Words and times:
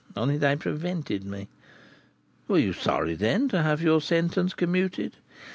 only 0.15 0.35
they 0.35 0.55
prevented 0.55 1.23
me." 1.23 1.47
"Were 2.47 2.57
you 2.57 2.73
sorry, 2.73 3.13
then, 3.13 3.47
to 3.49 3.61
have 3.61 3.83
your 3.83 4.01
sentence 4.01 4.55
commuted?" 4.55 5.17